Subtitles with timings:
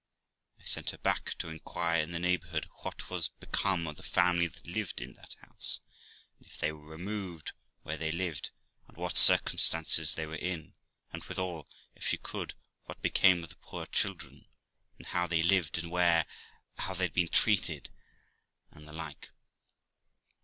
[0.59, 4.01] I sent her back to inquire in the neigh bourhood what was become of the
[4.01, 5.79] family that lived in that house;
[6.39, 7.51] and, if they were removed,
[7.83, 8.49] where they lived,
[8.87, 10.73] and what circumstances they were in;
[11.13, 14.47] and, withal, if she could, what became of the poor children,
[14.97, 16.25] and how they lived, and where;
[16.79, 17.91] how they had been treated;
[18.71, 19.29] and the like.